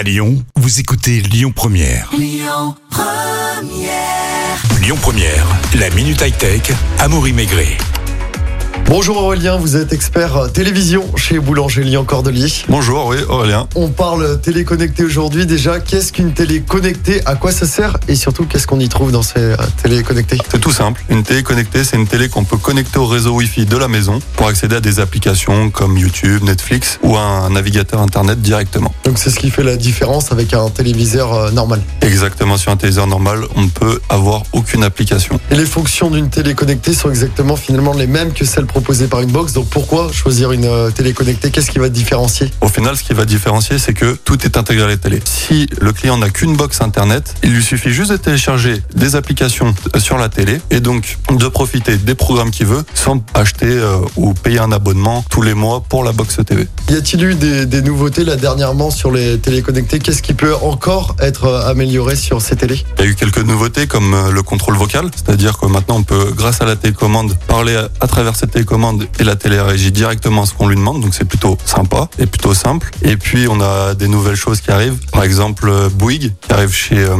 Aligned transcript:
À 0.00 0.02
Lyon, 0.02 0.42
vous 0.56 0.80
écoutez 0.80 1.20
Lyon 1.20 1.52
Première. 1.54 2.10
Lyon 2.16 2.74
Première. 4.96 5.46
la 5.78 5.90
minute 5.90 6.22
high-tech. 6.22 6.72
Amaury 7.00 7.34
Maigret. 7.34 7.76
Bonjour 8.86 9.18
Aurélien, 9.18 9.56
vous 9.56 9.76
êtes 9.76 9.92
expert 9.92 10.50
télévision 10.52 11.04
chez 11.16 11.38
Boulanger 11.38 11.84
Lyon 11.84 12.04
Cordelier. 12.04 12.48
Bonjour, 12.68 13.06
oui, 13.06 13.18
Aurélien. 13.28 13.68
On 13.76 13.88
parle 13.88 14.40
télé 14.40 14.64
connectée 14.64 15.04
aujourd'hui. 15.04 15.46
Déjà, 15.46 15.78
qu'est-ce 15.78 16.12
qu'une 16.12 16.32
télé 16.32 16.60
connectée? 16.60 17.22
À 17.24 17.36
quoi 17.36 17.52
ça 17.52 17.66
sert? 17.66 17.98
Et 18.08 18.16
surtout, 18.16 18.46
qu'est-ce 18.46 18.66
qu'on 18.66 18.80
y 18.80 18.88
trouve 18.88 19.12
dans 19.12 19.22
ces 19.22 19.38
euh, 19.38 19.56
télé 19.80 20.02
connectées? 20.02 20.38
C'est 20.50 20.60
tout 20.60 20.72
simple. 20.72 21.04
Une 21.08 21.22
télé 21.22 21.44
connectée, 21.44 21.84
c'est 21.84 21.96
une 21.96 22.08
télé 22.08 22.28
qu'on 22.28 22.42
peut 22.42 22.56
connecter 22.56 22.98
au 22.98 23.06
réseau 23.06 23.30
Wi-Fi 23.30 23.64
de 23.64 23.76
la 23.76 23.86
maison 23.86 24.18
pour 24.34 24.48
accéder 24.48 24.76
à 24.76 24.80
des 24.80 24.98
applications 24.98 25.70
comme 25.70 25.96
YouTube, 25.96 26.42
Netflix 26.42 26.98
ou 27.04 27.16
un 27.16 27.48
navigateur 27.50 28.00
Internet 28.00 28.40
directement. 28.42 28.92
Donc 29.04 29.18
c'est 29.18 29.30
ce 29.30 29.38
qui 29.38 29.50
fait 29.50 29.62
la 29.62 29.76
différence 29.76 30.32
avec 30.32 30.52
un 30.52 30.68
téléviseur 30.68 31.32
euh, 31.32 31.50
normal. 31.52 31.80
Exactement, 32.02 32.56
sur 32.56 32.72
un 32.72 32.76
téléviseur 32.76 33.06
normal, 33.06 33.44
on 33.54 33.62
ne 33.62 33.68
peut 33.68 34.00
avoir 34.08 34.42
aucune 34.52 34.82
application. 34.82 35.38
Et 35.52 35.54
les 35.54 35.64
fonctions 35.64 36.10
d'une 36.10 36.28
télé 36.28 36.54
connectée 36.54 36.92
sont 36.92 37.08
exactement 37.08 37.54
finalement 37.54 37.92
les 37.92 38.08
mêmes 38.08 38.32
que 38.32 38.44
celles 38.44 38.59
proposées 38.66 39.06
par 39.06 39.20
une 39.20 39.30
box. 39.30 39.52
Donc 39.52 39.68
pourquoi 39.68 40.10
choisir 40.12 40.52
une 40.52 40.64
euh, 40.64 40.90
télé 40.90 41.12
connectée? 41.12 41.50
Qu'est-ce 41.50 41.70
qui 41.70 41.78
va 41.78 41.88
différencier? 41.88 42.50
Au 42.60 42.68
final, 42.68 42.96
ce 42.96 43.02
qui 43.02 43.14
va 43.14 43.24
différencier, 43.24 43.78
c'est 43.78 43.94
que 43.94 44.16
tout 44.24 44.44
est 44.44 44.56
intégré 44.56 44.84
à 44.84 44.88
la 44.88 44.96
télé. 44.96 45.20
Si 45.24 45.68
le 45.80 45.92
client 45.92 46.16
n'a 46.18 46.30
qu'une 46.30 46.56
box 46.56 46.80
Internet, 46.80 47.34
il 47.42 47.52
lui 47.52 47.62
suffit 47.62 47.90
juste 47.90 48.10
de 48.10 48.16
télécharger 48.16 48.82
des 48.94 49.16
applications 49.16 49.74
euh, 49.94 50.00
sur 50.00 50.16
la 50.18 50.28
télé 50.28 50.60
et 50.70 50.80
donc 50.80 51.18
de 51.30 51.48
profiter 51.48 51.96
des 51.96 52.14
programmes 52.14 52.50
qu'il 52.50 52.66
veut 52.66 52.84
sans 52.94 53.22
acheter 53.34 53.66
euh, 53.66 53.98
ou 54.16 54.34
payer 54.34 54.58
un 54.60 54.72
abonnement 54.72 55.24
tous 55.30 55.42
les 55.42 55.54
mois 55.54 55.82
pour 55.88 56.04
la 56.04 56.12
box 56.12 56.38
TV. 56.46 56.66
Y 56.90 56.94
a-t-il 56.94 57.24
eu 57.24 57.34
des, 57.34 57.66
des 57.66 57.82
nouveautés 57.82 58.24
là 58.24 58.36
dernièrement 58.36 58.90
sur 58.90 59.10
les 59.10 59.38
télé 59.38 59.62
connectées? 59.62 59.98
Qu'est-ce 59.98 60.22
qui 60.22 60.34
peut 60.34 60.54
encore 60.62 61.16
être 61.20 61.48
amélioré 61.66 62.16
sur 62.16 62.40
ces 62.42 62.56
télés? 62.56 62.84
Il 62.98 63.04
y 63.04 63.08
a 63.08 63.10
eu 63.10 63.14
quelques 63.14 63.38
nouveautés 63.38 63.86
comme 63.86 64.16
le 64.32 64.42
contrôle 64.42 64.76
vocal, 64.76 65.10
c'est-à-dire 65.14 65.58
que 65.58 65.66
maintenant 65.66 65.96
on 65.98 66.02
peut, 66.02 66.32
grâce 66.36 66.60
à 66.60 66.64
la 66.64 66.76
télécommande, 66.76 67.36
parler 67.46 67.76
à, 67.76 67.88
à 68.00 68.06
travers 68.06 68.36
cette 68.36 68.49
télécommande 68.50 69.06
et 69.18 69.24
la 69.24 69.36
télé 69.36 69.60
réagit 69.60 69.92
directement 69.92 70.44
ce 70.46 70.54
qu'on 70.54 70.68
lui 70.68 70.76
demande, 70.76 71.00
donc 71.00 71.14
c'est 71.14 71.24
plutôt 71.24 71.56
sympa 71.64 72.08
et 72.18 72.26
plutôt 72.26 72.54
simple. 72.54 72.90
Et 73.02 73.16
puis 73.16 73.46
on 73.48 73.60
a 73.60 73.94
des 73.94 74.08
nouvelles 74.08 74.36
choses 74.36 74.60
qui 74.60 74.70
arrivent, 74.70 74.98
par 75.12 75.24
exemple 75.24 75.68
euh, 75.68 75.88
Bouygues 75.88 76.32
qui 76.40 76.52
arrive 76.52 76.72
chez, 76.72 76.98
euh, 76.98 77.16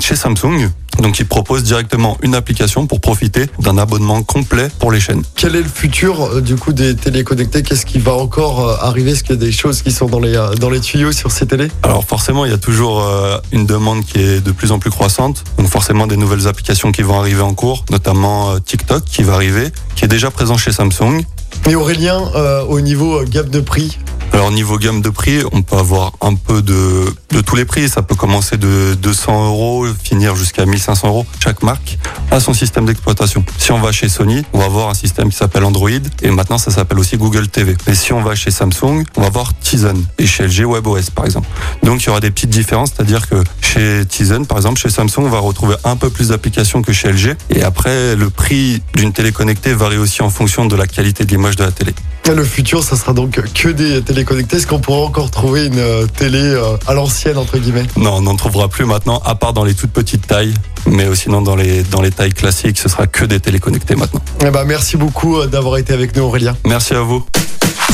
chez 0.00 0.16
Samsung. 0.16 0.70
Donc 1.04 1.18
il 1.18 1.26
propose 1.26 1.62
directement 1.64 2.16
une 2.22 2.34
application 2.34 2.86
pour 2.86 2.98
profiter 2.98 3.50
d'un 3.58 3.76
abonnement 3.76 4.22
complet 4.22 4.70
pour 4.78 4.90
les 4.90 5.00
chaînes. 5.00 5.22
Quel 5.36 5.54
est 5.54 5.60
le 5.60 5.68
futur 5.68 6.24
euh, 6.24 6.40
du 6.40 6.56
coup 6.56 6.72
des 6.72 6.96
télé 6.96 7.24
connectées 7.24 7.62
Qu'est-ce 7.62 7.84
qui 7.84 7.98
va 7.98 8.14
encore 8.14 8.66
euh, 8.66 8.76
arriver? 8.80 9.10
Est-ce 9.10 9.22
qu'il 9.22 9.34
y 9.34 9.38
a 9.38 9.40
des 9.44 9.52
choses 9.52 9.82
qui 9.82 9.92
sont 9.92 10.06
dans 10.06 10.18
les, 10.18 10.34
euh, 10.34 10.54
dans 10.54 10.70
les 10.70 10.80
tuyaux 10.80 11.12
sur 11.12 11.30
ces 11.30 11.46
télés? 11.46 11.70
Alors 11.82 12.06
forcément, 12.06 12.46
il 12.46 12.52
y 12.52 12.54
a 12.54 12.58
toujours 12.58 13.04
une 13.52 13.66
demande 13.66 14.06
qui 14.06 14.18
est 14.18 14.40
de 14.40 14.50
plus 14.50 14.72
en 14.72 14.78
plus 14.78 14.90
croissante. 14.90 15.44
Donc 15.58 15.68
forcément, 15.68 16.06
des 16.06 16.16
nouvelles 16.16 16.48
applications 16.48 16.90
qui 16.90 17.02
vont 17.02 17.20
arriver 17.20 17.42
en 17.42 17.52
cours, 17.52 17.84
notamment 17.90 18.58
TikTok 18.58 19.04
qui 19.04 19.24
va 19.24 19.34
arriver, 19.34 19.68
qui 19.96 20.06
est 20.06 20.08
déjà 20.08 20.30
présent 20.30 20.56
chez 20.56 20.72
Samsung. 20.72 21.22
Et 21.66 21.76
Aurélien, 21.76 22.30
euh, 22.34 22.62
au 22.64 22.80
niveau 22.80 23.22
gamme 23.24 23.48
de 23.48 23.60
prix, 23.60 23.98
Alors 24.44 24.52
niveau 24.52 24.76
gamme 24.76 25.00
de 25.00 25.08
prix, 25.08 25.38
on 25.52 25.62
peut 25.62 25.78
avoir 25.78 26.12
un 26.20 26.34
peu 26.34 26.60
de, 26.60 27.06
tous 27.46 27.56
les 27.56 27.64
prix. 27.64 27.88
Ça 27.88 28.02
peut 28.02 28.14
commencer 28.14 28.58
de 28.58 28.92
200 28.92 29.46
euros, 29.46 29.86
finir 30.02 30.36
jusqu'à 30.36 30.66
1500 30.66 31.08
euros. 31.08 31.26
Chaque 31.42 31.62
marque 31.62 31.96
a 32.30 32.40
son 32.40 32.52
système 32.52 32.84
d'exploitation. 32.84 33.42
Si 33.56 33.72
on 33.72 33.80
va 33.80 33.90
chez 33.90 34.10
Sony, 34.10 34.44
on 34.52 34.58
va 34.58 34.66
avoir 34.66 34.90
un 34.90 34.94
système 34.94 35.30
qui 35.30 35.36
s'appelle 35.36 35.64
Android 35.64 35.88
et 36.20 36.30
maintenant 36.30 36.58
ça 36.58 36.70
s'appelle 36.70 36.98
aussi 36.98 37.16
Google 37.16 37.48
TV. 37.48 37.74
Et 37.86 37.94
si 37.94 38.12
on 38.12 38.20
va 38.20 38.34
chez 38.34 38.50
Samsung, 38.50 39.04
on 39.16 39.20
va 39.22 39.28
avoir 39.28 39.58
Tizen 39.60 40.04
et 40.18 40.26
chez 40.26 40.46
LG 40.46 40.66
WebOS 40.66 41.12
par 41.14 41.24
exemple. 41.24 41.48
Donc 41.82 42.02
il 42.02 42.08
y 42.08 42.10
aura 42.10 42.20
des 42.20 42.30
petites 42.30 42.50
différences, 42.50 42.90
c'est-à-dire 42.94 43.26
que 43.30 43.42
chez 43.62 44.04
Tizen 44.04 44.44
par 44.44 44.58
exemple, 44.58 44.78
chez 44.78 44.90
Samsung, 44.90 45.20
on 45.20 45.30
va 45.30 45.38
retrouver 45.38 45.76
un 45.84 45.96
peu 45.96 46.10
plus 46.10 46.28
d'applications 46.28 46.82
que 46.82 46.92
chez 46.92 47.10
LG. 47.10 47.34
Et 47.48 47.62
après, 47.62 48.14
le 48.14 48.28
prix 48.28 48.82
d'une 48.94 49.14
télé 49.14 49.32
connectée 49.32 49.72
varie 49.72 49.96
aussi 49.96 50.20
en 50.20 50.28
fonction 50.28 50.66
de 50.66 50.76
la 50.76 50.86
qualité 50.86 51.24
de 51.24 51.30
l'image 51.30 51.56
de 51.56 51.64
la 51.64 51.72
télé. 51.72 51.94
le 52.28 52.44
futur, 52.44 52.84
ça 52.84 52.96
sera 52.96 53.14
donc 53.14 53.40
que 53.54 53.68
des 53.68 54.02
télé 54.02 54.26
connectées. 54.34 54.56
Est-ce 54.56 54.66
qu'on 54.66 54.80
pourra 54.80 54.98
encore 55.06 55.30
trouver 55.30 55.66
une 55.66 55.78
euh, 55.78 56.06
télé 56.06 56.40
euh, 56.40 56.76
à 56.86 56.94
l'ancienne, 56.94 57.38
entre 57.38 57.58
guillemets? 57.58 57.84
Non, 57.96 58.14
on 58.16 58.22
n'en 58.22 58.34
trouvera 58.36 58.68
plus 58.68 58.84
maintenant, 58.84 59.22
à 59.24 59.34
part 59.36 59.52
dans 59.52 59.64
les 59.64 59.74
toutes 59.74 59.92
petites 59.92 60.26
tailles. 60.26 60.54
Mais 60.86 61.06
sinon, 61.14 61.40
dans 61.40 61.56
les, 61.56 61.82
dans 61.84 62.00
les 62.00 62.10
tailles 62.10 62.32
classiques, 62.32 62.78
ce 62.78 62.88
sera 62.88 63.06
que 63.06 63.24
des 63.24 63.38
téléconnectés 63.40 63.94
maintenant. 63.94 64.20
eh 64.44 64.50
ben, 64.50 64.64
Merci 64.64 64.96
beaucoup 64.96 65.38
euh, 65.38 65.46
d'avoir 65.46 65.76
été 65.78 65.92
avec 65.92 66.16
nous, 66.16 66.24
Aurélien. 66.24 66.56
Merci 66.66 66.94
à 66.94 67.00
vous. 67.00 67.24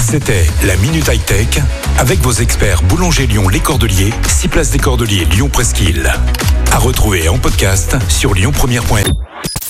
C'était 0.02 0.46
la 0.64 0.76
minute 0.76 1.06
high-tech 1.12 1.62
avec 1.98 2.20
vos 2.20 2.32
experts 2.32 2.82
Boulanger 2.82 3.26
Lyon 3.26 3.48
Les 3.48 3.60
Cordeliers, 3.60 4.12
6 4.26 4.48
places 4.48 4.70
des 4.70 4.78
Cordeliers 4.78 5.26
Lyon 5.26 5.50
Presqu'île. 5.52 6.10
À 6.72 6.78
retrouver 6.78 7.28
en 7.28 7.38
podcast 7.38 7.96
sur 8.08 8.34
lyonpremière.fr. 8.34 9.10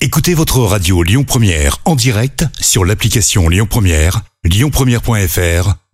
Écoutez 0.00 0.34
votre 0.34 0.60
radio 0.60 1.03
Lyon 1.03 1.25
Première 1.25 1.78
en 1.84 1.94
direct 1.94 2.47
sur 2.59 2.84
l'application 2.84 3.48
Lyon 3.48 3.66
Première, 3.69 4.22
lyonpremière.fr 4.44 5.79